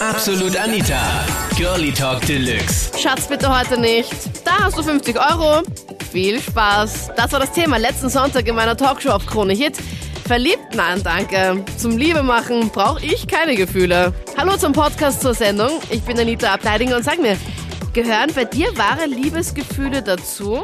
Absolut 0.00 0.54
Anita. 0.56 1.24
Girlie 1.56 1.90
Talk 1.90 2.20
Deluxe. 2.26 2.90
Schatz, 2.98 3.26
bitte 3.28 3.48
heute 3.48 3.80
nicht. 3.80 4.12
Da 4.44 4.64
hast 4.64 4.76
du 4.76 4.82
50 4.82 5.16
Euro. 5.18 5.62
Viel 6.10 6.38
Spaß. 6.38 7.12
Das 7.16 7.32
war 7.32 7.40
das 7.40 7.52
Thema 7.52 7.78
letzten 7.78 8.10
Sonntag 8.10 8.46
in 8.46 8.54
meiner 8.54 8.76
Talkshow 8.76 9.10
auf 9.10 9.24
Krone 9.24 9.54
Hit. 9.54 9.78
Verliebt? 10.26 10.74
Nein, 10.74 11.02
danke. 11.02 11.64
Zum 11.78 11.96
Liebe 11.96 12.22
machen 12.22 12.68
brauche 12.68 13.02
ich 13.04 13.26
keine 13.26 13.54
Gefühle. 13.54 14.12
Hallo 14.36 14.56
zum 14.58 14.72
Podcast 14.72 15.22
zur 15.22 15.32
Sendung. 15.32 15.80
Ich 15.90 16.02
bin 16.02 16.18
Anita 16.18 16.52
Ableidinger 16.52 16.96
und 16.96 17.02
sag 17.02 17.18
mir, 17.18 17.38
gehören 17.94 18.30
bei 18.34 18.44
dir 18.44 18.68
wahre 18.76 19.06
Liebesgefühle 19.06 20.02
dazu? 20.02 20.62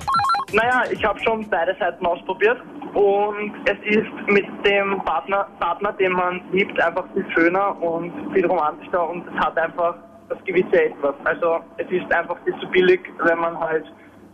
Naja, 0.52 0.82
ich 0.90 1.02
habe 1.02 1.18
schon 1.20 1.48
beide 1.48 1.74
Seiten 1.78 2.04
ausprobiert 2.04 2.58
und 2.94 3.52
es 3.64 3.96
ist 3.96 4.10
mit 4.28 4.46
dem 4.66 5.00
Partner, 5.04 5.48
Partner, 5.60 5.92
den 5.92 6.12
man 6.12 6.40
liebt, 6.52 6.80
einfach 6.80 7.04
viel 7.14 7.26
schöner 7.34 7.80
und 7.82 8.12
viel 8.32 8.46
romantischer 8.46 9.08
und 9.08 9.26
es 9.26 9.34
hat 9.44 9.56
einfach 9.58 9.94
das 10.28 10.38
gewisse 10.44 10.84
Etwas. 10.84 11.14
Also 11.24 11.60
es 11.78 11.90
ist 11.90 12.12
einfach 12.14 12.36
viel 12.44 12.56
zu 12.58 12.66
billig, 12.68 13.00
wenn 13.24 13.38
man 13.38 13.58
halt 13.58 13.84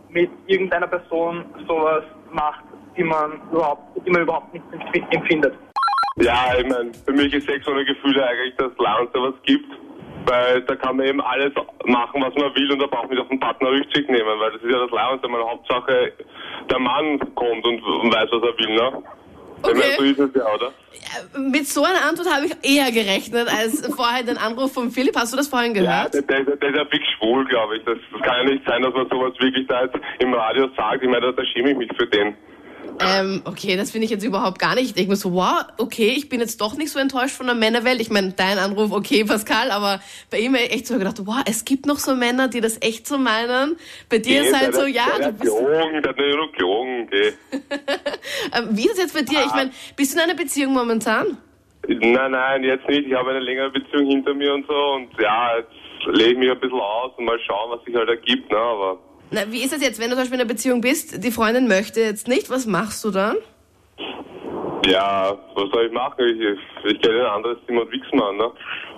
mit 0.09 0.29
irgendeiner 0.47 0.87
Person 0.87 1.45
sowas 1.67 2.03
macht, 2.31 2.63
die 2.97 3.03
man 3.03 3.39
überhaupt, 3.51 3.83
die 4.05 4.11
man 4.11 4.23
überhaupt 4.23 4.53
nicht 4.53 4.65
empf- 4.73 5.15
empfindet. 5.15 5.53
Ja, 6.17 6.53
ich 6.57 6.67
meine, 6.67 6.91
für 7.05 7.13
mich 7.13 7.33
ist 7.33 7.47
Sex 7.47 7.65
ohne 7.67 7.85
Gefühle 7.85 8.25
eigentlich 8.27 8.55
das 8.57 8.75
Klarste, 8.77 9.21
was 9.21 9.33
es 9.35 9.41
gibt. 9.43 9.71
Weil 10.25 10.61
da 10.63 10.75
kann 10.75 10.97
man 10.97 11.05
eben 11.07 11.21
alles 11.21 11.53
machen, 11.85 12.21
was 12.21 12.35
man 12.35 12.53
will 12.53 12.71
und 12.73 12.79
da 12.79 12.87
braucht 12.87 13.03
man 13.03 13.11
nicht 13.11 13.21
auf 13.21 13.29
den 13.29 13.39
Partner 13.39 13.69
Rücksicht 13.69 14.09
nehmen, 14.09 14.27
weil 14.39 14.51
das 14.51 14.61
ist 14.61 14.69
ja 14.69 14.77
das 14.77 14.89
Klarste. 14.89 15.27
Man 15.29 15.41
Hauptsache, 15.41 16.11
der 16.69 16.79
Mann 16.79 17.19
kommt 17.35 17.65
und, 17.65 17.81
und 17.81 18.13
weiß, 18.13 18.29
was 18.31 18.43
er 18.43 18.57
will, 18.57 18.75
ne? 18.75 19.03
Okay. 19.61 19.95
so 19.97 20.03
ist 20.05 20.19
es 20.19 20.29
ja, 20.35 20.45
oder? 20.53 20.71
Mit 21.37 21.67
so 21.67 21.83
einer 21.83 22.05
Antwort 22.07 22.33
habe 22.33 22.45
ich 22.45 22.55
eher 22.63 22.91
gerechnet 22.93 23.49
als 23.49 23.85
vorher 23.95 24.23
den 24.23 24.37
Anruf 24.37 24.73
von 24.73 24.89
Philipp. 24.89 25.15
Hast 25.17 25.33
du 25.33 25.37
das 25.37 25.49
vorhin 25.49 25.75
Ja, 25.75 25.81
gehört? 25.81 26.13
der, 26.13 26.21
der, 26.21 26.39
ist 26.41 26.47
ja- 26.49 26.55
der 26.55 26.69
ist 26.69 26.75
ja 26.77 26.85
fix 26.85 27.03
schwul, 27.17 27.45
glaube 27.45 27.77
ich. 27.77 27.83
Das, 27.83 27.97
das 28.13 28.21
kann 28.21 28.35
ja 28.47 28.53
nicht 28.53 28.65
sein, 28.65 28.81
dass 28.83 28.93
man 28.93 29.09
sowas 29.09 29.33
wirklich 29.39 29.67
da 29.67 29.83
jetzt 29.83 29.97
im 30.19 30.33
Radio 30.33 30.69
sagt. 30.77 31.03
Ich 31.03 31.09
meine, 31.09 31.33
da 31.33 31.45
schäme 31.45 31.71
ich 31.71 31.77
mich 31.77 31.89
für 31.97 32.07
den. 32.07 32.35
Ähm, 33.01 33.41
okay, 33.45 33.75
das 33.77 33.91
finde 33.91 34.05
ich 34.05 34.11
jetzt 34.11 34.23
überhaupt 34.23 34.59
gar 34.59 34.75
nicht. 34.75 34.85
Ich 34.85 34.93
denke 34.93 35.11
mir 35.11 35.15
so, 35.15 35.33
wow, 35.33 35.63
okay, 35.77 36.09
ich 36.15 36.29
bin 36.29 36.39
jetzt 36.39 36.59
doch 36.61 36.75
nicht 36.75 36.91
so 36.91 36.99
enttäuscht 36.99 37.35
von 37.35 37.45
der 37.45 37.55
Männerwelt. 37.55 38.01
Ich 38.01 38.09
meine, 38.09 38.31
dein 38.31 38.57
Anruf, 38.57 38.91
okay, 38.91 39.23
Pascal, 39.23 39.71
aber 39.71 40.01
bei 40.29 40.39
ihm 40.39 40.55
echt 40.55 40.87
so 40.87 40.97
gedacht, 40.97 41.17
wow, 41.25 41.41
es 41.45 41.65
gibt 41.65 41.85
noch 41.85 41.97
so 41.97 42.15
Männer, 42.15 42.47
die 42.47 42.61
das 42.61 42.81
echt 42.81 43.07
so 43.07 43.17
meinen. 43.17 43.77
Bei 44.09 44.17
dir 44.17 44.41
ist 44.41 44.51
der- 44.51 44.59
halt 44.59 44.75
so, 44.75 44.85
ja, 44.85 45.05
der 45.17 45.31
du 45.31 45.37
bist. 45.39 45.57
gelogen, 45.57 46.01
der 46.03 46.13
gelogen, 46.13 47.07
geh. 47.09 47.31
Ähm, 48.55 48.69
wie 48.71 48.81
ist 48.85 48.93
das 48.93 48.99
jetzt 48.99 49.13
bei 49.13 49.21
dir? 49.21 49.43
Ich 49.45 49.53
meine, 49.53 49.71
bist 49.95 50.13
du 50.13 50.17
in 50.17 50.23
einer 50.23 50.35
Beziehung 50.35 50.73
momentan? 50.73 51.37
Nein, 51.87 52.31
nein, 52.31 52.63
jetzt 52.63 52.87
nicht. 52.87 53.07
Ich 53.07 53.13
habe 53.13 53.29
eine 53.31 53.39
längere 53.39 53.69
Beziehung 53.71 54.07
hinter 54.07 54.33
mir 54.33 54.53
und 54.53 54.65
so 54.67 54.73
und 54.73 55.09
ja, 55.19 55.57
jetzt 55.57 55.71
lege 56.17 56.31
ich 56.31 56.37
mich 56.37 56.51
ein 56.51 56.59
bisschen 56.59 56.79
aus 56.79 57.11
und 57.17 57.25
mal 57.25 57.39
schauen, 57.45 57.71
was 57.71 57.83
sich 57.85 57.95
halt 57.95 58.09
ergibt, 58.09 58.51
ne, 58.51 58.57
aber 58.57 58.99
Na, 59.31 59.41
wie 59.51 59.63
ist 59.63 59.73
das 59.73 59.81
jetzt, 59.81 59.99
wenn 59.99 60.09
du 60.09 60.15
zum 60.15 60.23
Beispiel 60.23 60.35
in 60.35 60.41
einer 60.41 60.49
Beziehung 60.49 60.81
bist, 60.81 61.23
die 61.23 61.31
Freundin 61.31 61.67
möchte 61.67 61.99
jetzt 62.01 62.27
nicht, 62.27 62.49
was 62.49 62.65
machst 62.65 63.03
du 63.03 63.11
dann? 63.11 63.37
ja, 64.85 65.37
was 65.55 65.69
soll 65.71 65.85
ich 65.85 65.91
machen? 65.91 66.15
Ich, 66.19 66.91
ich, 66.91 67.05
in 67.05 67.15
ein 67.15 67.25
anderes 67.25 67.57
Zimmer 67.65 67.81
und 67.81 67.91
wichs 67.91 68.07
mal, 68.13 68.33
ne? 68.33 68.51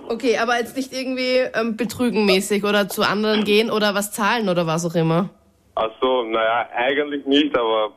Okay, 0.07 0.37
aber 0.37 0.57
jetzt 0.57 0.75
nicht 0.75 0.93
irgendwie 0.93 1.37
ähm, 1.53 1.77
betrügenmäßig 1.77 2.63
oder 2.63 2.89
zu 2.89 3.03
anderen 3.03 3.43
gehen 3.43 3.71
oder 3.71 3.93
was 3.93 4.11
zahlen 4.11 4.49
oder 4.49 4.67
was 4.67 4.85
auch 4.85 4.95
immer. 4.95 5.29
Ach 5.75 5.89
so, 6.01 6.23
naja, 6.23 6.67
eigentlich 6.75 7.25
nicht, 7.25 7.57
aber 7.57 7.91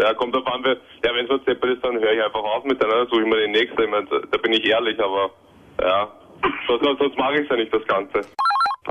ja, 0.00 0.12
kommt 0.14 0.34
drauf 0.34 0.46
an, 0.46 0.64
ja, 0.64 1.14
wenn 1.14 1.26
es 1.26 1.30
was 1.30 1.44
deppert 1.44 1.70
ist, 1.70 1.84
dann 1.84 1.98
höre 1.98 2.12
ich 2.12 2.22
einfach 2.22 2.42
auf 2.42 2.64
mit 2.64 2.82
einer, 2.84 3.06
suche 3.06 3.22
ich 3.22 3.26
mir 3.26 3.36
den 3.36 3.52
nächsten. 3.52 3.80
Ich 3.80 3.90
meine, 3.90 4.06
da, 4.08 4.38
bin 4.38 4.52
ich 4.52 4.64
ehrlich, 4.64 4.98
aber 4.98 5.30
ja, 5.80 6.08
sonst, 6.66 6.98
sonst 6.98 7.18
mache 7.18 7.40
ich 7.40 7.48
ja 7.48 7.56
nicht 7.56 7.72
das 7.72 7.86
Ganze. 7.86 8.20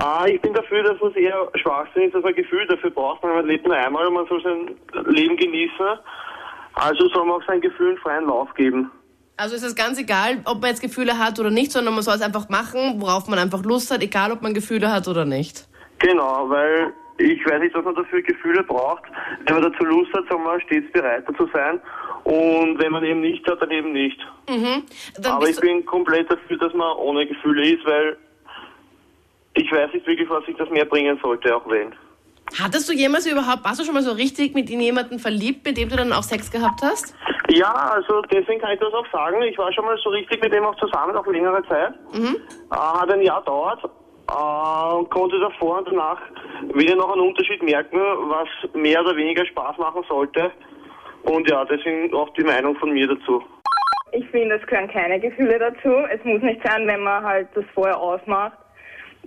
Ah, 0.02 0.24
ich 0.26 0.40
bin 0.40 0.54
dafür, 0.54 0.82
dass 0.82 0.96
es 1.02 1.14
eher 1.14 1.48
Schwachsinn 1.56 2.04
ist, 2.04 2.14
dass 2.14 2.22
man 2.22 2.34
Gefühl 2.34 2.66
dafür 2.66 2.90
braucht. 2.90 3.22
Man 3.22 3.46
lebt 3.46 3.66
nur 3.66 3.76
einmal 3.76 4.06
und 4.06 4.14
man 4.14 4.26
soll 4.28 4.42
sein 4.42 4.74
Leben 5.12 5.36
genießen. 5.36 5.86
Also 6.72 7.06
soll 7.08 7.26
man 7.26 7.40
auch 7.40 7.46
seinen 7.46 7.60
Gefühlen 7.60 7.98
freien 7.98 8.26
Lauf 8.26 8.52
geben. 8.54 8.90
Also 9.36 9.56
ist 9.56 9.62
es 9.62 9.74
ganz 9.74 9.98
egal, 9.98 10.38
ob 10.46 10.62
man 10.62 10.70
jetzt 10.70 10.80
Gefühle 10.80 11.18
hat 11.18 11.38
oder 11.38 11.50
nicht, 11.50 11.72
sondern 11.72 11.92
man 11.94 12.02
soll 12.02 12.14
es 12.14 12.22
einfach 12.22 12.48
machen, 12.48 13.00
worauf 13.00 13.28
man 13.28 13.38
einfach 13.38 13.62
Lust 13.62 13.90
hat, 13.90 14.02
egal 14.02 14.32
ob 14.32 14.40
man 14.40 14.54
Gefühle 14.54 14.90
hat 14.90 15.06
oder 15.06 15.26
nicht. 15.26 15.68
Genau, 15.98 16.48
weil 16.48 16.92
ich 17.18 17.44
weiß 17.44 17.60
nicht, 17.60 17.74
was 17.74 17.84
man 17.84 17.94
dafür 17.94 18.22
Gefühle 18.22 18.62
braucht. 18.62 19.04
Wenn 19.46 19.60
man 19.60 19.70
dazu 19.70 19.84
Lust 19.84 20.12
hat, 20.14 20.24
soll 20.30 20.38
man 20.38 20.60
stets 20.62 20.90
bereit 20.92 21.24
dazu 21.28 21.46
sein. 21.52 21.78
Und 22.24 22.78
wenn 22.78 22.92
man 22.92 23.04
eben 23.04 23.20
nicht 23.20 23.46
hat, 23.46 23.60
dann 23.60 23.70
eben 23.70 23.92
nicht. 23.92 24.18
Mhm. 24.48 24.82
Dann 25.18 25.32
Aber 25.32 25.48
ich 25.48 25.60
bin 25.60 25.84
komplett 25.84 26.30
dafür, 26.30 26.56
dass 26.56 26.72
man 26.72 26.96
ohne 26.96 27.26
Gefühle 27.26 27.68
ist, 27.68 27.84
weil 27.84 28.16
ich 29.54 29.70
weiß 29.72 29.92
nicht 29.92 30.06
wirklich, 30.06 30.28
was 30.28 30.44
sich 30.46 30.56
das 30.56 30.70
mehr 30.70 30.84
bringen 30.84 31.18
sollte, 31.22 31.54
auch 31.54 31.68
wenn. 31.68 31.94
hattest 32.60 32.88
du 32.88 32.92
jemals 32.92 33.26
überhaupt, 33.26 33.64
warst 33.64 33.80
du 33.80 33.84
schon 33.84 33.94
mal 33.94 34.02
so 34.02 34.12
richtig 34.12 34.54
mit 34.54 34.70
in 34.70 34.80
jemanden 34.80 35.18
verliebt, 35.18 35.64
mit 35.64 35.76
dem 35.76 35.88
du 35.88 35.96
dann 35.96 36.12
auch 36.12 36.22
Sex 36.22 36.50
gehabt 36.50 36.80
hast? 36.82 37.14
Ja, 37.48 37.72
also 37.72 38.22
deswegen 38.22 38.60
kann 38.60 38.72
ich 38.72 38.80
das 38.80 38.92
auch 38.92 39.06
sagen. 39.12 39.42
Ich 39.42 39.58
war 39.58 39.72
schon 39.72 39.84
mal 39.84 39.98
so 40.02 40.10
richtig 40.10 40.40
mit 40.42 40.52
dem 40.52 40.64
auch 40.64 40.76
zusammen 40.76 41.16
auf 41.16 41.26
längere 41.26 41.62
Zeit. 41.66 41.94
Mhm. 42.12 42.36
Äh, 42.70 42.76
hat 42.76 43.10
ein 43.10 43.22
Jahr 43.22 43.42
dauert 43.44 43.82
äh, 43.84 44.94
und 44.94 45.10
konnte 45.10 45.38
davor 45.40 45.78
und 45.78 45.88
danach 45.88 46.20
wieder 46.74 46.94
noch 46.94 47.12
einen 47.12 47.22
Unterschied 47.22 47.62
merken, 47.62 47.98
was 47.98 48.48
mehr 48.74 49.00
oder 49.00 49.16
weniger 49.16 49.44
Spaß 49.46 49.78
machen 49.78 50.04
sollte. 50.08 50.52
Und 51.24 51.48
ja, 51.50 51.64
deswegen 51.64 52.14
auch 52.14 52.30
die 52.34 52.44
Meinung 52.44 52.76
von 52.76 52.92
mir 52.92 53.08
dazu. 53.08 53.42
Ich 54.12 54.26
finde, 54.30 54.56
es 54.56 54.66
gehören 54.66 54.88
keine 54.90 55.20
Gefühle 55.20 55.58
dazu. 55.58 55.92
Es 56.10 56.24
muss 56.24 56.42
nicht 56.42 56.60
sein, 56.64 56.86
wenn 56.86 57.02
man 57.02 57.22
halt 57.22 57.48
das 57.54 57.64
vorher 57.74 57.98
ausmacht, 57.98 58.58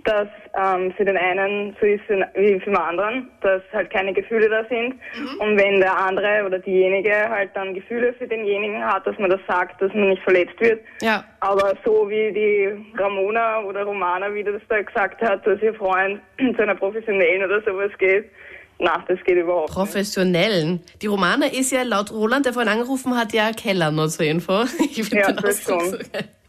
dass 0.04 0.28
ähm, 0.54 0.92
für 0.96 1.04
den 1.04 1.16
einen 1.16 1.74
so 1.80 1.86
ist 1.86 2.02
wie 2.34 2.60
für 2.60 2.70
den 2.70 2.76
anderen, 2.76 3.30
dass 3.40 3.62
halt 3.72 3.90
keine 3.90 4.12
Gefühle 4.12 4.48
da 4.48 4.64
sind. 4.68 4.94
Und 5.40 5.58
wenn 5.58 5.80
der 5.80 5.96
andere 5.96 6.44
oder 6.46 6.58
diejenige 6.58 7.14
halt 7.28 7.50
dann 7.54 7.74
Gefühle 7.74 8.12
für 8.14 8.26
denjenigen 8.26 8.84
hat, 8.84 9.06
dass 9.06 9.18
man 9.18 9.30
das 9.30 9.40
sagt, 9.48 9.80
dass 9.80 9.92
man 9.94 10.10
nicht 10.10 10.22
verletzt 10.22 10.60
wird. 10.60 10.80
Ja. 11.00 11.24
Aber 11.40 11.74
so 11.84 12.08
wie 12.08 12.32
die 12.32 12.98
Ramona 12.98 13.62
oder 13.62 13.84
Romana, 13.84 14.32
wie 14.34 14.44
das 14.44 14.60
da 14.68 14.82
gesagt 14.82 15.22
hat, 15.22 15.46
dass 15.46 15.60
ihr 15.62 15.74
Freund 15.74 16.20
zu 16.56 16.62
einer 16.62 16.74
Professionellen 16.74 17.44
oder 17.44 17.62
sowas 17.62 17.90
geht, 17.98 18.30
na, 18.78 19.04
das 19.08 19.18
geht 19.24 19.36
überhaupt 19.36 19.68
nicht. 19.68 19.76
Professionellen. 19.76 20.80
Die 21.00 21.06
Romana 21.06 21.46
ist 21.46 21.70
ja 21.70 21.82
laut 21.82 22.10
Roland, 22.10 22.44
der 22.44 22.52
vorhin 22.52 22.72
angerufen 22.72 23.16
hat, 23.16 23.32
ja 23.32 23.52
Keller, 23.52 23.90
nur 23.90 24.08
zur 24.08 24.26
Info. 24.26 24.64
Ich 24.90 25.08
Ja, 25.10 25.32
das 25.32 25.62
schon. 25.62 25.80
so. 25.80 25.98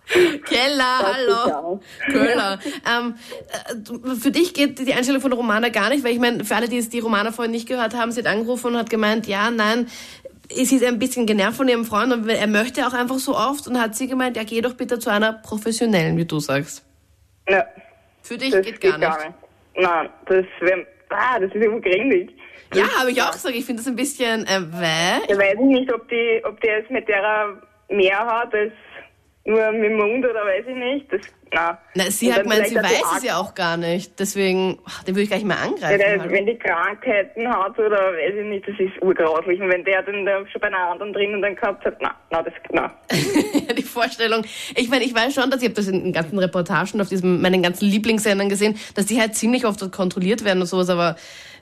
Keller, 0.08 1.00
hallo. 1.04 1.82
Köhler. 2.12 2.60
Ähm, 2.88 3.16
äh, 3.50 4.16
für 4.16 4.32
dich 4.32 4.54
geht 4.54 4.80
die 4.80 4.94
Einstellung 4.94 5.22
von 5.22 5.32
der 5.32 5.40
Romana 5.40 5.70
gar 5.70 5.90
nicht, 5.90 6.04
weil 6.04 6.14
ich 6.14 6.20
meine, 6.20 6.44
für 6.46 6.56
alle, 6.56 6.70
die 6.70 6.78
es 6.78 6.90
die 6.90 7.00
Romana 7.00 7.32
vorhin 7.32 7.52
nicht 7.52 7.68
gehört 7.68 7.96
haben, 7.96 8.12
sie 8.12 8.22
hat 8.22 8.28
angerufen 8.28 8.68
und 8.68 8.78
hat 8.78 8.90
gemeint, 8.90 9.28
ja, 9.28 9.50
nein, 9.50 9.88
sie 10.52 10.76
ist 10.76 10.84
ein 10.84 11.00
bisschen 11.00 11.26
genervt 11.26 11.58
von 11.58 11.68
ihrem 11.68 11.86
Freund 11.86 12.14
und 12.14 12.30
er 12.30 12.48
möchte 12.48 12.86
auch 12.86 12.94
einfach 12.94 13.18
so 13.18 13.36
oft 13.36 13.68
und 13.68 13.82
hat 13.82 13.96
sie 13.96 14.08
gemeint, 14.08 14.38
ja, 14.38 14.44
geh 14.44 14.62
doch 14.62 14.74
bitte 14.74 15.00
zu 15.00 15.10
einer 15.10 15.34
professionellen, 15.34 16.18
wie 16.18 16.26
du 16.26 16.40
sagst. 16.40 16.86
Ja. 17.50 17.66
Für 18.22 18.38
dich 18.38 18.52
Das 18.52 18.66
geht 18.66 18.82
gar 18.82 18.98
nicht. 18.98 19.34
Nein, 19.78 20.10
das 20.28 20.46
wäre, 20.62 20.86
ah, 21.10 21.40
das 21.40 21.54
ist 21.54 21.64
immer 21.64 21.80
gründig. 21.80 22.32
Ja, 22.74 22.86
habe 23.00 23.12
ich 23.12 23.22
auch 23.22 23.32
gesagt. 23.32 23.56
Ich 23.56 23.66
finde 23.66 23.82
das 23.82 23.88
ein 23.88 23.96
bisschen, 23.96 24.46
äh, 24.48 24.62
weh. 24.62 25.32
Ich 25.32 25.38
weiß 25.38 25.60
nicht, 25.60 25.94
ob 25.94 26.08
die, 26.10 26.42
ob 26.44 26.60
der 26.62 26.80
jetzt 26.80 26.92
mit 26.92 27.08
der 27.08 27.62
mehr 27.90 28.18
hat 28.18 28.54
als 28.54 28.74
nur 29.46 29.72
mit 29.72 29.84
dem 29.92 29.98
Mund 29.98 30.26
oder 30.26 30.44
weiß 30.44 30.66
ich 30.68 30.76
nicht. 30.76 31.14
Das, 31.14 31.22
na. 31.54 31.78
Na, 31.94 32.10
sie 32.10 32.28
Und 32.28 32.34
hat 32.34 32.44
gemeint, 32.44 32.68
sie 32.68 32.76
weiß 32.76 33.18
es 33.18 33.24
ja 33.24 33.38
auch 33.38 33.54
gar 33.54 33.78
nicht. 33.78 34.20
Deswegen, 34.20 34.80
ach, 34.86 35.04
den 35.04 35.14
würde 35.16 35.24
ich 35.24 35.30
gleich 35.30 35.44
mal 35.44 35.56
Ja, 35.56 35.70
angreifen. 35.70 36.00
der, 36.00 36.20
hallo. 36.20 36.32
wenn 36.32 36.46
die 36.48 36.58
Krankheiten 36.58 37.48
hat 37.48 37.78
oder 37.78 37.96
weiß 38.14 38.34
ich 38.40 38.46
nicht, 38.46 38.68
das 38.68 38.76
ist 38.80 39.02
urgrauslich. 39.04 39.62
Und 39.62 39.70
wenn 39.70 39.86
der 39.86 40.02
dann 40.02 40.26
da 40.26 40.40
schon 40.48 40.62
bei 40.62 40.68
einer 40.68 40.80
anderen 40.92 41.14
drinnen 41.14 41.42
dann 41.44 41.56
gehabt 41.56 41.86
hat, 41.86 41.98
na, 42.02 42.16
na, 42.32 42.42
das, 42.42 42.54
na. 42.72 42.92
die 43.78 43.84
Vorstellung. 43.84 44.44
Ich 44.76 44.90
meine, 44.90 45.06
ich 45.06 45.14
weiß 45.14 45.36
schon, 45.36 45.52
dass 45.52 45.62
ich 45.62 45.66
habe 45.68 45.76
das 45.76 45.88
in 45.88 46.04
den 46.04 46.14
ganzen 46.14 46.40
Reportagen 46.40 47.00
auf 47.00 47.10
diesem, 47.10 47.40
meinen 47.42 47.62
ganzen 47.62 47.86
Lieblingssendern 47.86 48.50
gesehen, 48.50 48.80
dass 48.96 49.06
die 49.06 49.20
halt 49.20 49.36
ziemlich 49.36 49.66
oft 49.66 49.80
kontrolliert 49.92 50.44
werden 50.44 50.62
und 50.62 50.68
sowas, 50.68 50.90
aber 50.90 51.16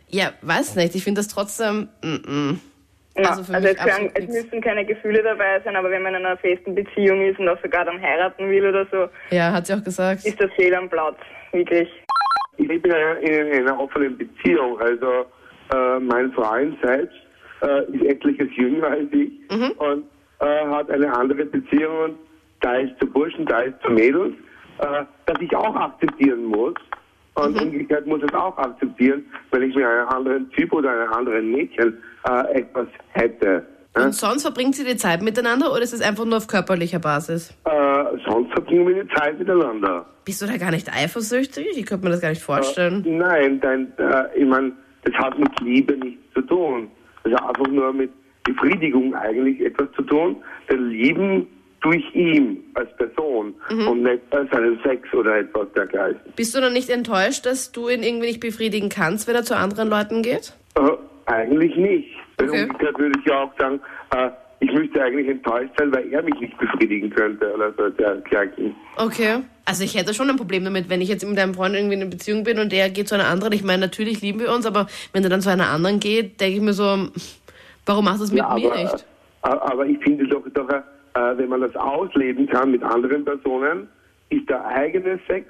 ja, 0.08 0.32
weiß 0.42 0.76
nicht. 0.76 0.96
Ich 0.96 1.04
finde 1.04 1.20
das 1.20 1.28
trotzdem. 1.28 1.90
Mm 2.02 2.08
-mm. 2.16 2.58
Na. 3.16 3.30
Also 3.30 3.44
für 3.44 3.54
Also, 3.56 3.68
können, 3.68 3.80
absolut 3.80 4.12
es 4.18 4.28
nichts. 4.28 4.44
müssen 4.46 4.62
keine 4.62 4.86
Gefühle 4.86 5.22
dabei 5.24 5.60
sein, 5.64 5.76
aber 5.76 5.90
wenn 5.92 6.02
man 6.04 6.16
in 6.16 6.26
einer 6.26 6.38
festen 6.38 6.74
Beziehung 6.76 7.22
ist 7.22 7.40
und 7.40 7.48
auch 7.50 7.62
sogar 7.62 7.86
dann 7.86 8.02
heiraten 8.02 8.50
will 8.50 8.66
oder 8.66 8.86
so, 8.92 9.08
Ja, 9.36 9.52
hat 9.52 9.68
sie 9.68 9.74
auch 9.74 9.84
gesagt. 9.84 10.26
ist 10.26 10.42
das 10.42 10.52
fehl 10.54 10.74
am 10.76 10.90
Platz. 10.90 11.18
Wirklich. 11.52 11.90
Ich 12.58 12.68
bin 12.68 12.82
in 12.84 12.92
einer, 12.92 13.18
in 13.20 13.68
einer 13.68 13.80
offenen 13.80 14.18
Beziehung. 14.18 14.80
Also 14.80 15.26
äh, 15.74 16.00
mein 16.00 16.32
Freund 16.34 16.78
selbst 16.84 17.16
äh, 17.62 17.84
ist 17.92 18.04
etliches 18.04 18.48
jünger 18.56 18.88
als 18.88 19.08
ich 19.12 19.32
und 19.78 20.06
äh, 20.40 20.66
hat 20.68 20.90
eine 20.92 21.12
andere 21.16 21.46
Beziehung 21.46 22.16
da 22.62 22.76
ist 22.76 22.98
zu 23.00 23.06
Burschen, 23.08 23.46
da 23.46 23.60
ist 23.60 23.76
zu 23.84 23.92
Mädels, 23.92 24.34
äh, 24.80 25.04
dass 25.26 25.38
ich 25.42 25.54
auch 25.54 25.76
akzeptieren 25.76 26.46
muss. 26.46 26.76
Und 27.36 27.60
umgekehrt 27.60 28.06
muss 28.06 28.22
es 28.22 28.34
auch 28.34 28.58
akzeptieren, 28.58 29.26
wenn 29.52 29.64
ich 29.64 29.76
mit 29.76 29.84
einem 29.84 30.08
anderen 30.08 30.50
Typ 30.52 30.72
oder 30.72 30.92
einem 30.92 31.14
anderen 31.14 31.52
Mädchen 31.52 31.98
äh, 32.28 32.60
etwas 32.60 32.88
hätte. 33.10 33.66
Ja? 33.96 34.06
Und 34.06 34.14
sonst 34.14 34.44
verbringt 34.44 34.76
sie 34.76 34.86
die 34.86 34.98
Zeit 34.98 35.22
miteinander 35.22 35.72
oder 35.72 35.82
ist 35.82 35.94
es 35.94 36.02
einfach 36.02 36.26
nur 36.26 36.38
auf 36.38 36.48
körperlicher 36.48 37.00
Basis? 37.00 37.56
Äh, 37.66 38.04
sonst 38.28 38.52
verbringen 38.52 38.88
wir 38.88 39.04
die 39.04 39.10
Zeit 39.16 39.38
miteinander. 39.40 40.06
Bist 40.26 40.42
du 40.42 40.46
da 40.46 40.58
gar 40.58 40.72
nicht 40.72 40.90
eifersüchtig? 40.94 41.68
Ich 41.76 41.86
könnte 41.86 42.06
mir 42.06 42.12
das 42.12 42.22
gar 42.22 42.30
nicht 42.30 42.42
vorstellen. 42.42 43.04
Äh, 43.06 43.10
nein, 43.10 43.60
dein, 43.62 43.92
äh, 43.98 44.26
ich 44.36 44.46
meine, 44.46 44.72
das 45.04 45.14
hat 45.16 45.38
mit 45.38 45.60
Liebe 45.60 45.98
nichts 45.98 46.22
zu 46.34 46.42
tun. 46.42 46.90
Das 47.24 47.34
hat 47.34 47.50
einfach 47.50 47.68
nur 47.68 47.94
mit 47.94 48.12
Befriedigung 48.44 49.16
eigentlich 49.16 49.60
etwas 49.62 49.88
zu 49.96 50.04
tun. 50.04 50.38
Denn 50.70 50.90
Lieben 50.90 51.48
durch 51.84 52.04
ihn 52.16 52.64
als 52.76 52.90
Person 52.98 53.54
und 53.70 54.04
nicht 54.04 54.22
als 54.32 54.50
seinen 54.52 54.80
Sex 54.84 55.14
oder 55.14 55.38
etwas 55.40 55.68
dergleichen. 55.76 56.20
Bist 56.36 56.56
du 56.56 56.62
dann 56.62 56.74
nicht 56.74 56.90
enttäuscht, 56.90 57.46
dass 57.46 57.72
du 57.72 57.90
ihn 57.90 58.04
irgendwie 58.04 58.28
nicht 58.28 58.40
befriedigen 58.40 58.90
kannst, 58.90 59.28
wenn 59.28 59.36
er 59.36 59.44
zu 59.44 59.56
anderen 59.56 59.90
Leuten 59.90 60.22
geht? 60.24 60.54
Äh, 60.76 60.82
eigentlich 61.26 61.76
nicht. 61.76 62.10
Okay. 62.42 62.64
umgekehrt 62.64 62.98
würde 62.98 63.20
ich 63.20 63.26
ja 63.26 63.44
auch 63.44 63.52
sagen, 63.60 63.80
äh, 64.16 64.30
ich 64.62 64.72
müsste 64.72 65.04
eigentlich 65.04 65.28
enttäuscht 65.28 65.72
sein, 65.78 65.94
weil 65.94 66.12
er 66.12 66.24
mich 66.24 66.40
nicht 66.40 66.58
befriedigen 66.58 67.10
könnte 67.10 67.54
oder 67.54 67.74
so 67.78 67.90
dergleichen. 67.90 68.74
Okay. 68.98 69.40
Also 69.66 69.84
ich 69.84 69.96
hätte 69.98 70.14
schon 70.14 70.30
ein 70.30 70.38
Problem 70.38 70.64
damit, 70.64 70.90
wenn 70.90 71.02
ich 71.02 71.10
jetzt 71.10 71.26
mit 71.28 71.38
deinem 71.38 71.54
Freund 71.54 71.76
irgendwie 71.76 71.96
in 71.96 72.02
einer 72.02 72.10
Beziehung 72.10 72.44
bin 72.44 72.60
und 72.60 72.72
der 72.72 72.90
geht 72.90 73.10
zu 73.10 73.16
einer 73.16 73.28
anderen. 73.28 73.54
Ich 73.54 73.64
meine, 73.64 73.80
natürlich 73.80 74.22
lieben 74.22 74.40
wir 74.40 74.54
uns, 74.54 74.66
aber 74.66 74.88
wenn 75.12 75.24
er 75.24 75.30
dann 75.30 75.42
zu 75.42 75.50
einer 75.50 75.70
anderen 75.70 76.00
geht, 76.00 76.40
denke 76.40 76.56
ich 76.58 76.62
mir 76.62 76.74
so, 76.74 77.10
warum 77.86 78.06
machst 78.06 78.22
du 78.22 78.24
es 78.26 78.32
mit 78.32 78.40
Ja, 78.40 78.56
mir 78.56 78.72
aber, 78.72 78.84
nicht? 78.84 79.06
äh, 79.44 79.48
aber 79.50 79.86
ich 79.86 79.98
finde 80.00 80.28
doch, 80.28 80.44
doch 80.54 80.68
äh, 81.16 81.38
wenn 81.38 81.50
man 81.50 81.62
das 81.62 81.76
ausleben 81.76 82.48
kann 82.48 82.72
mit 82.72 82.84
anderen 82.84 83.26
Personen, 83.26 83.88
ist 84.30 84.50
der 84.50 84.66
eigene 84.66 85.20
Sex 85.28 85.48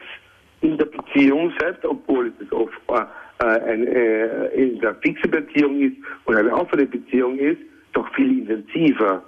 in 0.61 0.77
der 0.77 0.85
Beziehung 0.85 1.53
selbst, 1.59 1.85
obwohl 1.85 2.31
es 2.39 2.51
oft 2.51 2.73
äh, 2.87 3.45
ein, 3.45 3.87
äh, 3.87 4.47
in 4.55 4.79
der 4.79 4.95
fixe 4.95 5.27
Beziehung 5.27 5.79
ist 5.81 5.97
oder 6.25 6.39
eine 6.39 6.53
offene 6.53 6.85
Beziehung 6.85 7.37
ist, 7.37 7.59
doch 7.93 8.07
viel 8.15 8.39
intensiver. 8.39 9.21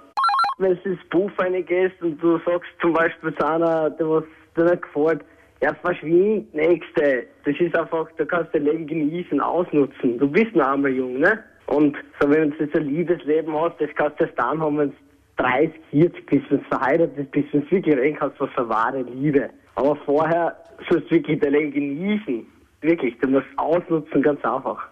wenn 0.58 0.78
du 0.82 0.90
ins 0.90 1.04
Buch 1.10 1.30
reingehst 1.38 2.00
und 2.02 2.22
du 2.22 2.38
sagst 2.46 2.70
zum 2.80 2.94
Beispiel 2.94 3.34
zu 3.34 3.46
einer, 3.46 3.90
der 3.90 4.08
was 4.08 4.24
dir 4.56 4.64
nicht 4.64 4.82
gefällt, 4.82 5.22
ja, 5.62 5.74
verschwind, 5.74 6.54
nächste. 6.54 7.26
Das 7.44 7.58
ist 7.58 7.76
einfach, 7.76 8.08
da 8.18 8.24
kannst 8.24 8.54
du 8.54 8.58
dein 8.58 8.64
Leben 8.64 8.86
genießen, 8.86 9.40
ausnutzen. 9.40 10.18
Du 10.18 10.28
bist 10.28 10.54
noch 10.54 10.68
einmal 10.68 10.92
jung, 10.92 11.18
ne? 11.18 11.42
Und 11.66 11.96
so, 12.20 12.30
wenn 12.30 12.50
du 12.50 12.56
jetzt 12.64 12.76
ein 12.76 12.86
Liebesleben 12.86 13.54
hast, 13.54 13.80
das 13.80 13.90
kannst 13.96 14.20
du 14.20 14.24
erst 14.24 14.38
dann 14.38 14.60
haben, 14.60 14.78
wenn 14.78 14.90
du 14.90 14.96
30, 15.36 15.72
40 15.90 16.26
bist, 16.26 16.50
wenn 16.50 16.58
du 16.58 16.64
verheiratet 16.64 17.30
bist, 17.30 17.52
wenn 17.52 17.62
du 17.62 17.70
wirklich 17.70 17.96
reden 17.96 18.16
kannst, 18.18 18.40
was 18.40 18.50
für 18.50 18.68
wahre 18.68 19.02
Liebe. 19.02 19.50
Aber 19.74 19.96
vorher 19.96 20.56
sollst 20.88 21.10
du 21.10 21.16
wirklich 21.16 21.40
dein 21.40 21.52
Leben 21.52 21.72
genießen. 21.72 22.46
Wirklich, 22.80 23.16
du 23.18 23.28
musst 23.28 23.46
ausnutzen, 23.56 24.22
ganz 24.22 24.42
einfach. 24.44 24.88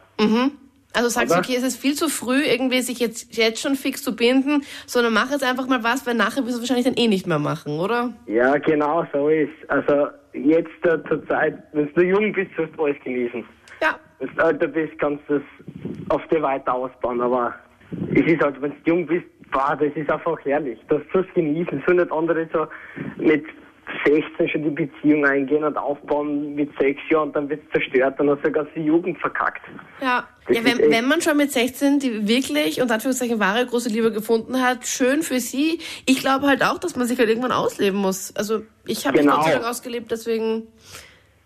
Also 0.94 1.08
sagst 1.08 1.34
du, 1.34 1.38
okay, 1.38 1.56
es 1.56 1.64
ist 1.64 1.76
viel 1.76 1.94
zu 1.94 2.08
früh, 2.08 2.42
irgendwie 2.44 2.80
sich 2.80 3.00
jetzt, 3.00 3.36
jetzt 3.36 3.60
schon 3.60 3.74
fix 3.74 4.02
zu 4.02 4.14
binden, 4.14 4.62
sondern 4.86 5.12
mach 5.12 5.30
jetzt 5.30 5.42
einfach 5.42 5.66
mal 5.66 5.82
was, 5.82 6.06
weil 6.06 6.14
nachher 6.14 6.44
wirst 6.46 6.56
du 6.56 6.60
wahrscheinlich 6.60 6.86
dann 6.86 6.94
eh 6.94 7.08
nicht 7.08 7.26
mehr 7.26 7.40
machen, 7.40 7.80
oder? 7.80 8.14
Ja, 8.26 8.56
genau 8.58 9.04
so 9.12 9.28
ist. 9.28 9.50
Also 9.68 10.08
jetzt 10.32 10.70
äh, 10.84 10.98
zur 11.08 11.26
Zeit, 11.26 11.58
wenn 11.72 11.92
du 11.94 12.02
jung 12.02 12.32
bist, 12.32 12.50
sollst 12.56 12.78
du 12.78 12.84
alles 12.84 12.96
genießen. 13.02 13.44
Ja. 13.82 13.98
Wenn 14.20 14.28
du 14.36 14.42
älter 14.42 14.68
bist, 14.68 14.98
kannst 15.00 15.22
du 15.28 15.38
das 15.38 15.42
auf 16.10 16.22
dir 16.28 16.42
weiter 16.42 16.72
ausbauen, 16.72 17.20
aber 17.20 17.54
es 18.14 18.32
ist 18.32 18.40
halt, 18.40 18.60
wenn 18.62 18.70
du 18.70 18.76
jung 18.86 19.06
bist, 19.06 19.26
boah, 19.54 19.76
das 19.80 19.92
ist 19.94 20.10
einfach 20.10 20.38
herrlich. 20.44 20.78
Das 20.88 21.00
du 21.12 21.22
genießen. 21.34 21.82
So 21.86 21.94
nicht 21.94 22.12
andere 22.12 22.46
so 22.52 22.66
mit 23.16 23.44
16 24.06 24.48
schon 24.48 24.62
die 24.64 24.70
Beziehung 24.70 25.24
eingehen 25.24 25.62
und 25.62 25.76
aufbauen 25.76 26.54
mit 26.54 26.70
sechs 26.78 27.00
Jahren 27.10 27.28
und 27.28 27.36
dann 27.36 27.48
wird 27.48 27.62
es 27.64 27.70
zerstört, 27.72 28.18
dann 28.18 28.30
hast 28.30 28.42
du 28.42 28.48
die 28.48 28.52
ganze 28.52 28.80
Jugend 28.80 29.18
verkackt. 29.18 29.62
Ja, 30.00 30.26
Das 30.46 30.56
ja 30.56 30.64
wenn, 30.64 30.90
wenn 30.90 31.06
man 31.06 31.20
schon 31.20 31.36
mit 31.36 31.52
16 31.52 31.98
die 32.00 32.26
wirklich 32.26 32.80
und 32.82 32.90
Anführungszeichen 32.90 33.38
wahre 33.40 33.64
große 33.64 33.88
Liebe 33.88 34.10
gefunden 34.10 34.60
hat, 34.60 34.86
schön 34.86 35.22
für 35.22 35.38
sie. 35.38 35.80
Ich 36.06 36.20
glaube 36.20 36.46
halt 36.46 36.64
auch, 36.64 36.78
dass 36.78 36.96
man 36.96 37.06
sich 37.06 37.18
halt 37.18 37.28
irgendwann 37.28 37.52
ausleben 37.52 37.98
muss. 37.98 38.34
Also 38.36 38.62
ich 38.86 39.06
habe 39.06 39.18
mich 39.18 39.26
Genau. 39.26 39.36
Gott 39.36 39.44
sei 39.44 39.52
Dank 39.52 39.64
ausgelebt, 39.66 40.10
deswegen. 40.10 40.66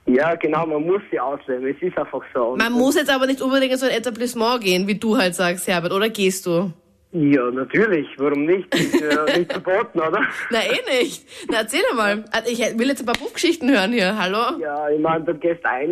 Ja, 0.07 0.35
genau, 0.37 0.67
man 0.67 0.87
muss 0.87 1.03
sie 1.11 1.21
ausleben. 1.21 1.67
Es 1.67 1.83
ist 1.83 1.99
einfach 1.99 2.23
so. 2.33 2.51
Und 2.51 2.59
Man 2.59 2.73
muss 2.73 2.95
jetzt 2.97 3.11
aber 3.11 3.27
nicht 3.27 3.43
unbedingt 3.43 3.73
in 3.73 3.79
so 3.79 3.87
ein 3.87 3.93
Etablissement 3.93 4.63
gehen, 4.63 4.87
wie 4.87 4.95
du 4.95 5.19
halt 5.19 5.35
sagst, 5.35 5.69
Herbert, 5.69 5.93
oder 5.93 6.09
gehst 6.09 6.47
du? 6.47 6.73
Ja, 7.13 7.51
natürlich. 7.51 8.07
Warum 8.19 8.45
nicht? 8.45 8.73
Ist 8.75 9.01
ja 9.01 9.25
nicht 9.39 9.51
verboten, 9.51 9.99
oder? 9.99 10.21
Na 10.51 10.59
eh 10.63 10.99
nicht. 11.01 11.27
Na 11.51 11.59
erzähl 11.61 11.81
mal. 11.97 12.23
Also, 12.33 12.51
Ich 12.53 12.79
will 12.79 12.89
jetzt 12.89 13.01
ein 13.01 13.07
paar 13.07 13.15
Buchgeschichten 13.19 13.71
hören 13.71 13.93
hier. 13.93 14.17
Hallo? 14.19 14.59
Ja, 14.61 14.91
ich 14.91 15.01
meine, 15.01 15.25
du 15.25 15.35
gehst 15.35 15.65
rein, 15.65 15.91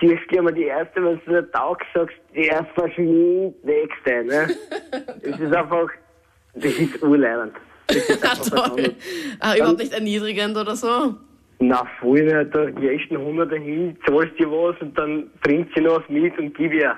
siehst 0.00 0.28
gleich 0.28 0.42
mal 0.42 0.52
die 0.52 0.64
erste, 0.64 1.02
wenn 1.02 1.18
du 1.24 1.32
nicht 1.40 1.52
taugst, 1.54 1.86
sagst, 1.94 2.16
die 2.34 2.44
erste 2.44 2.68
verschwindet, 2.74 3.64
nächste, 3.64 4.24
ne? 4.24 4.48
Das 5.22 5.40
ist 5.40 5.54
einfach, 5.54 5.88
das 6.54 6.72
ist 6.74 7.02
urleidend. 7.02 7.54
Das 7.86 7.96
ist 7.96 8.20
Na 8.22 8.30
einfach 8.30 8.40
was 8.40 8.50
toll. 8.74 8.94
Ah, 9.40 9.56
überhaupt 9.56 9.78
nicht 9.78 9.94
erniedrigend 9.94 10.56
oder 10.58 10.76
so. 10.76 11.14
Na, 11.60 11.86
voll 12.00 12.22
nicht, 12.22 12.54
da 12.54 12.66
gehst 12.70 13.10
du 13.10 13.16
Hunderter 13.16 13.56
hin, 13.56 13.96
zahlst 14.06 14.38
dir 14.38 14.50
was 14.50 14.80
und 14.82 14.96
dann 14.98 15.30
bringt 15.42 15.70
sie 15.74 15.80
noch 15.80 16.00
was 16.02 16.08
mit 16.10 16.38
und 16.38 16.54
gib 16.54 16.72
ihr. 16.74 16.94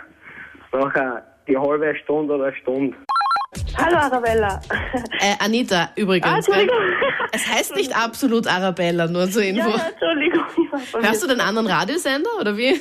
Nachher 0.73 1.25
die 1.49 1.57
halbe 1.57 1.95
Stunde 2.03 2.35
oder 2.35 2.47
eine 2.47 2.57
Stunde. 2.57 2.97
Hallo 3.77 3.97
Arabella. 4.01 4.61
Äh, 5.21 5.35
Anita, 5.45 5.91
übrigens. 5.97 6.27
Ah, 6.31 6.37
Entschuldigung. 6.37 6.77
Es 7.33 7.47
heißt 7.49 7.77
nicht 7.77 7.97
absolut 7.97 8.47
Arabella, 8.47 9.07
nur 9.07 9.31
zur 9.31 9.43
Ja, 9.43 9.51
Info. 9.51 9.69
ja, 9.71 9.87
Entschuldigung. 9.89 10.45
Hörst 11.03 11.23
du 11.23 11.27
den 11.29 11.41
anderen 11.41 11.67
Radiosender 11.67 12.31
oder 12.41 12.57
wie? 12.57 12.79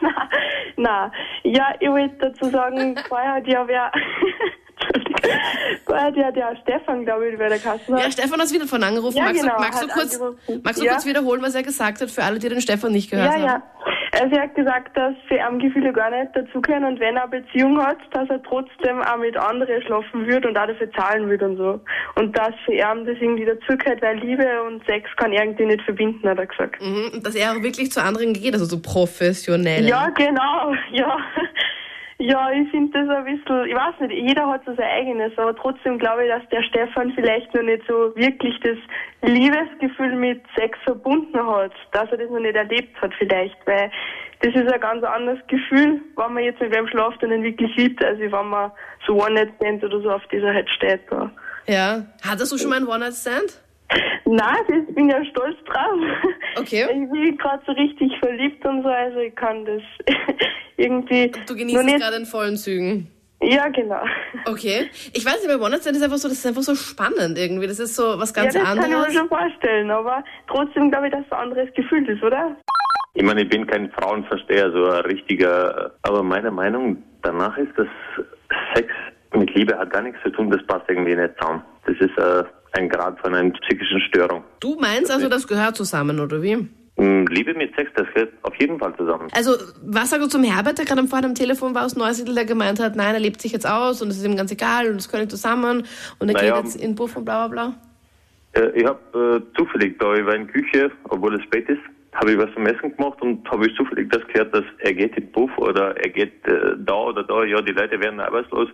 na, 0.00 0.30
na, 0.76 1.12
ja, 1.42 1.74
ich 1.80 1.88
wollte 1.88 2.14
dazu 2.30 2.50
sagen, 2.50 2.96
vorher 3.08 3.34
hat 3.34 3.46
ja 3.46 3.66
wer, 3.66 3.90
vorher 5.86 6.06
hat 6.06 6.16
ja 6.16 6.30
der 6.30 6.56
Stefan, 6.62 7.04
glaube 7.04 7.28
ich, 7.30 7.38
bei 7.38 7.48
der 7.48 7.58
Kasse. 7.58 7.82
Ja, 7.88 8.10
Stefan 8.10 8.40
hat 8.40 8.50
wieder 8.50 8.66
von 8.66 8.82
angerufen. 8.82 9.16
Ja, 9.16 9.24
magst 9.24 9.42
genau, 9.42 9.56
du, 9.56 9.62
magst 9.62 9.82
du, 9.82 9.88
kurz, 9.88 10.14
angerufen. 10.14 10.60
magst 10.64 10.80
du 10.80 10.84
Ja. 10.84 10.92
kurz 10.92 11.06
wiederholen, 11.06 11.42
was 11.42 11.54
er 11.54 11.62
gesagt 11.62 12.00
hat, 12.00 12.10
für 12.10 12.22
alle, 12.22 12.38
die 12.38 12.48
den 12.48 12.60
Stefan 12.60 12.92
nicht 12.92 13.10
gehört 13.10 13.26
ja, 13.26 13.32
haben? 13.34 13.44
ja. 13.44 13.54
Also 13.54 13.91
er 14.12 14.42
hat 14.42 14.54
gesagt, 14.54 14.96
dass 14.96 15.14
sie 15.30 15.40
am 15.40 15.58
Gefühle 15.58 15.92
gar 15.92 16.10
nicht 16.10 16.36
dazugehören 16.36 16.84
und 16.84 17.00
wenn 17.00 17.16
er 17.16 17.24
eine 17.24 17.40
Beziehung 17.40 17.82
hat, 17.82 17.96
dass 18.12 18.28
er 18.28 18.42
trotzdem 18.42 19.00
auch 19.00 19.16
mit 19.16 19.36
anderen 19.36 19.82
schlafen 19.82 20.26
würde 20.26 20.48
und 20.48 20.58
auch 20.58 20.66
dafür 20.66 20.92
zahlen 20.92 21.30
würde 21.30 21.46
und 21.46 21.56
so. 21.56 21.80
Und 22.16 22.36
dass 22.36 22.52
für 22.66 22.74
ihn 22.74 23.06
das 23.06 23.16
irgendwie 23.20 23.46
dazugehört, 23.46 24.02
weil 24.02 24.18
Liebe 24.18 24.46
und 24.64 24.84
Sex 24.86 25.08
kann 25.16 25.32
irgendwie 25.32 25.64
nicht 25.64 25.82
verbinden, 25.82 26.28
hat 26.28 26.38
er 26.38 26.46
gesagt. 26.46 26.82
Mhm, 26.82 27.10
und 27.14 27.26
dass 27.26 27.34
er 27.34 27.52
auch 27.52 27.62
wirklich 27.62 27.90
zu 27.90 28.02
anderen 28.02 28.34
geht, 28.34 28.52
also 28.52 28.66
so 28.66 28.80
professionell. 28.82 29.86
Ja, 29.86 30.10
genau, 30.10 30.74
ja. 30.92 31.16
Ja, 32.18 32.50
ich 32.50 32.70
finde 32.70 32.98
das 32.98 33.16
ein 33.16 33.24
bisschen, 33.24 33.66
ich 33.66 33.74
weiß 33.74 34.00
nicht, 34.00 34.12
jeder 34.12 34.46
hat 34.48 34.64
so 34.64 34.74
sein 34.74 34.88
eigenes, 34.88 35.36
aber 35.36 35.56
trotzdem 35.56 35.98
glaube 35.98 36.24
ich, 36.24 36.30
dass 36.30 36.48
der 36.50 36.62
Stefan 36.62 37.12
vielleicht 37.14 37.52
noch 37.54 37.62
nicht 37.62 37.82
so 37.88 38.14
wirklich 38.14 38.58
das 38.60 38.78
Liebesgefühl 39.22 40.14
mit 40.16 40.42
Sex 40.56 40.78
verbunden 40.84 41.38
hat, 41.46 41.72
dass 41.92 42.10
er 42.10 42.18
das 42.18 42.30
noch 42.30 42.40
nicht 42.40 42.54
erlebt 42.54 43.00
hat 43.00 43.12
vielleicht, 43.18 43.56
weil 43.66 43.90
das 44.40 44.54
ist 44.54 44.72
ein 44.72 44.80
ganz 44.80 45.04
anderes 45.04 45.38
Gefühl, 45.46 46.00
wenn 46.16 46.32
man 46.32 46.42
jetzt 46.42 46.60
mit 46.60 46.74
wem 46.74 46.86
schlaft 46.88 47.22
und 47.22 47.32
ihn 47.32 47.42
wirklich 47.42 47.74
liebt, 47.76 48.04
als 48.04 48.18
wenn 48.18 48.30
man 48.30 48.72
so 49.06 49.14
One-Night-Stand 49.14 49.84
oder 49.84 50.00
so 50.00 50.10
auf 50.10 50.26
dieser 50.32 50.52
halt 50.52 50.68
steht. 50.70 51.00
Da. 51.10 51.30
ja. 51.66 52.02
Hattest 52.28 52.52
du 52.52 52.58
schon 52.58 52.70
mal 52.70 52.76
einen 52.76 52.88
One-Night-Stand? 52.88 53.60
Nein, 54.24 54.58
das, 54.68 54.78
ich 54.88 54.94
bin 54.94 55.10
ja 55.10 55.24
stolz 55.24 55.56
drauf. 55.64 56.00
Okay. 56.56 56.84
Ich 56.90 57.10
bin 57.10 57.36
gerade 57.38 57.62
so 57.66 57.72
richtig 57.72 58.12
verliebt 58.18 58.64
und 58.64 58.82
so, 58.82 58.88
also 58.88 59.18
ich 59.18 59.34
kann 59.34 59.64
das 59.64 59.82
irgendwie 60.76 61.30
Du 61.46 61.54
genießt 61.56 61.78
es 61.78 61.84
nicht. 61.84 62.00
gerade 62.00 62.16
in 62.16 62.26
vollen 62.26 62.56
Zügen. 62.56 63.08
Ja, 63.44 63.68
genau. 63.68 64.02
Okay. 64.46 64.88
Ich 65.14 65.24
weiß 65.26 65.42
nicht, 65.44 65.48
bei 65.48 65.56
One-Night-Stand 65.60 65.96
ist 65.96 66.02
einfach 66.04 66.18
so, 66.18 66.28
das 66.28 66.38
ist 66.38 66.46
einfach 66.46 66.62
so 66.62 66.76
spannend 66.76 67.36
irgendwie. 67.36 67.66
Das 67.66 67.80
ist 67.80 67.96
so 67.96 68.18
was 68.18 68.32
ganz 68.32 68.54
ja, 68.54 68.60
das 68.60 68.68
kann 68.68 68.78
ich 68.78 68.88
mir 68.88 68.96
anderes. 68.96 69.14
schon 69.14 69.28
vorstellen, 69.28 69.90
aber 69.90 70.22
trotzdem 70.46 70.90
glaube 70.90 71.06
ich, 71.08 71.12
dass 71.12 71.24
es 71.26 71.32
ein 71.32 71.38
anderes 71.40 71.72
Gefühl 71.74 72.08
ist, 72.08 72.22
oder? 72.22 72.54
Ich 73.14 73.22
meine, 73.24 73.42
ich 73.42 73.48
bin 73.48 73.66
kein 73.66 73.90
Frauenversteher, 73.90 74.70
so 74.70 74.86
ein 74.88 75.00
richtiger, 75.06 75.92
aber 76.02 76.22
meiner 76.22 76.50
Meinung 76.52 77.02
danach 77.22 77.56
ist, 77.58 77.72
dass 77.76 77.88
Sex 78.74 78.88
mit 79.34 79.52
Liebe 79.54 79.76
hat 79.76 79.90
gar 79.92 80.02
nichts 80.02 80.20
zu 80.22 80.30
tun, 80.30 80.48
das 80.50 80.64
passt 80.66 80.88
irgendwie 80.88 81.16
nicht 81.16 81.34
zusammen. 81.40 81.62
Das 81.86 81.96
ist 81.98 82.16
äh, 82.18 82.44
ein 82.72 82.88
Grad 82.88 83.18
von 83.20 83.34
einer 83.34 83.50
psychischen 83.50 84.00
Störung. 84.00 84.44
Du 84.60 84.76
meinst 84.80 85.10
also, 85.10 85.28
das 85.28 85.46
gehört 85.46 85.76
zusammen, 85.76 86.20
oder 86.20 86.42
wie? 86.42 86.56
Mm, 86.96 87.24
Liebe 87.26 87.54
mit 87.54 87.74
Sex, 87.74 87.90
das 87.94 88.06
gehört 88.12 88.32
auf 88.42 88.54
jeden 88.60 88.78
Fall 88.78 88.94
zusammen. 88.96 89.28
Also, 89.32 89.52
was 89.82 90.10
sagst 90.10 90.26
du 90.26 90.28
zum 90.28 90.44
Herbert, 90.44 90.78
der 90.78 90.84
gerade 90.84 91.06
vorhin 91.06 91.26
am 91.26 91.34
Telefon 91.34 91.74
war 91.74 91.86
aus 91.86 91.96
Neusiedl, 91.96 92.34
der 92.34 92.44
gemeint 92.44 92.80
hat, 92.80 92.96
nein, 92.96 93.14
er 93.14 93.20
lebt 93.20 93.40
sich 93.40 93.52
jetzt 93.52 93.66
aus 93.66 94.02
und 94.02 94.08
es 94.08 94.18
ist 94.18 94.26
ihm 94.26 94.36
ganz 94.36 94.52
egal 94.52 94.88
und 94.88 94.96
es 94.96 95.10
nicht 95.10 95.30
zusammen 95.30 95.84
und 96.18 96.28
er 96.28 96.34
Naja, 96.34 96.56
geht 96.56 96.64
jetzt 96.64 96.76
in 96.76 96.94
Buff 96.94 97.16
und 97.16 97.24
bla 97.24 97.48
bla 97.48 97.72
bla. 98.52 98.62
Äh, 98.62 98.78
ich 98.78 98.84
habe 98.84 99.42
äh, 99.42 99.56
zufällig 99.56 99.98
da, 99.98 100.14
ich 100.14 100.26
war 100.26 100.34
in 100.34 100.46
der 100.46 100.52
Küche, 100.52 100.90
obwohl 101.08 101.34
es 101.34 101.42
spät 101.44 101.68
ist, 101.68 101.80
habe 102.12 102.32
ich 102.32 102.38
was 102.38 102.52
zum 102.52 102.66
Essen 102.66 102.94
gemacht 102.94 103.22
und 103.22 103.50
habe 103.50 103.66
ich 103.66 103.74
zufällig 103.74 104.10
das 104.10 104.26
gehört, 104.26 104.54
dass 104.54 104.64
er 104.80 104.92
geht 104.92 105.16
in 105.16 105.32
Puff 105.32 105.50
oder 105.56 105.96
er 105.96 106.10
geht 106.10 106.46
äh, 106.46 106.76
da 106.76 106.94
oder 106.94 107.24
da, 107.24 107.42
ja, 107.44 107.62
die 107.62 107.72
Leute 107.72 107.98
werden 108.00 108.20
arbeitslos. 108.20 108.68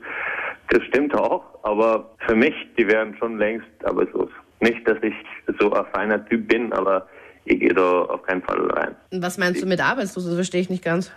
Das 0.71 0.83
stimmt 0.85 1.15
auch, 1.15 1.45
aber 1.63 2.11
für 2.27 2.35
mich, 2.35 2.55
die 2.77 2.87
wären 2.87 3.17
schon 3.17 3.39
längst 3.39 3.67
arbeitslos. 3.85 4.31
Nicht, 4.61 4.87
dass 4.87 4.99
ich 5.03 5.15
so 5.59 5.73
ein 5.73 5.85
feiner 5.93 6.25
Typ 6.27 6.49
bin, 6.49 6.73
aber 6.73 7.09
ich 7.45 7.61
gehe 7.61 7.73
da 7.73 8.03
auf 8.03 8.23
keinen 8.23 8.43
Fall 8.43 8.71
rein. 8.73 8.95
Was 9.13 9.39
meinst 9.39 9.63
du 9.63 9.67
mit 9.67 9.81
arbeitslos? 9.81 10.27
Das 10.27 10.35
verstehe 10.35 10.61
ich 10.61 10.69
nicht 10.69 10.85
ganz. 10.85 11.11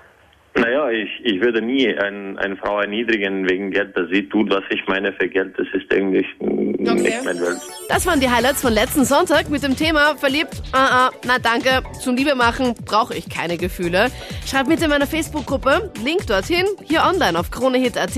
Naja, 0.54 0.90
ich, 0.90 1.10
ich 1.24 1.42
würde 1.42 1.62
nie 1.62 1.88
ein, 1.88 2.38
eine 2.38 2.58
Frau 2.58 2.82
erniedrigen 2.82 3.50
wegen 3.50 3.72
Geld, 3.72 3.96
dass 3.96 4.10
sie 4.12 4.28
tut, 4.28 4.50
was 4.50 4.64
ich 4.70 4.82
meine 4.88 5.14
für 5.14 5.30
Geld. 5.30 5.54
Das 5.58 5.68
ist 5.74 5.92
eigentlich 5.94 6.26
Okay. 6.40 6.94
nicht 7.02 7.24
mein 7.24 7.40
Welt. 7.40 7.58
Das 7.88 8.06
waren 8.06 8.20
die 8.20 8.30
Highlights 8.30 8.62
von 8.62 8.74
letzten 8.74 9.06
Sonntag 9.06 9.50
mit 9.50 9.64
dem 9.64 9.78
Thema 9.78 10.16
verliebt. 10.18 10.62
Ah, 10.74 11.08
ah, 11.08 11.12
na 11.26 11.38
danke, 11.40 11.84
zum 12.02 12.16
Liebe 12.18 12.36
machen 12.36 12.74
brauche 12.86 13.16
ich 13.16 13.30
keine 13.30 13.58
Gefühle. 13.58 14.12
Schreibt 14.46 14.68
mit 14.68 14.82
in 14.82 14.90
meiner 14.90 15.08
Facebook-Gruppe, 15.08 15.92
Link 16.04 16.28
dorthin, 16.28 16.66
hier 16.84 17.04
online 17.04 17.40
auf 17.40 17.50
kronehit.at 17.52 18.12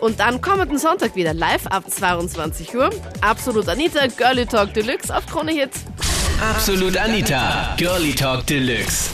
und 0.00 0.20
dann 0.20 0.40
kommenden 0.40 0.76
Sonntag 0.78 1.16
wieder 1.16 1.32
live 1.32 1.66
ab 1.68 1.88
22 1.88 2.74
Uhr. 2.74 2.90
Absolut 3.22 3.68
Anita, 3.68 4.06
Girlie 4.18 4.44
Talk 4.46 4.74
Deluxe 4.74 5.14
auf 5.16 5.24
Krone 5.26 5.52
Hit. 5.52 5.70
Absolut 6.42 6.96
Anita, 6.98 7.74
Girlie 7.78 8.12
Talk 8.14 8.46
Deluxe. 8.46 9.10